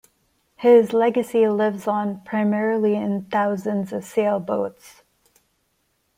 His 0.55 0.93
legacy 0.93 1.47
lives 1.47 1.87
on 1.87 2.21
primarily 2.21 2.95
in 2.95 3.25
thousands 3.25 3.93
of 3.93 4.03
sailboats. 4.03 5.03